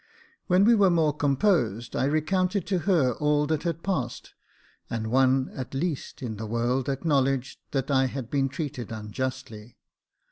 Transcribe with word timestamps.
When 0.47 0.65
we 0.65 0.73
were 0.73 0.89
more 0.89 1.13
composed, 1.15 1.95
I 1.95 2.05
recounted 2.05 2.65
to 2.65 2.79
her 2.89 3.11
all 3.19 3.45
that 3.45 3.61
had 3.61 3.83
passed, 3.83 4.33
and 4.89 5.11
one, 5.11 5.51
at 5.53 5.75
least, 5.75 6.23
in 6.23 6.37
the 6.37 6.47
world 6.47 6.89
acknowledged 6.89 7.59
that 7.69 7.91
I 7.91 8.07
had 8.07 8.31
been 8.31 8.49
treated 8.49 8.91
unjustly. 8.91 9.77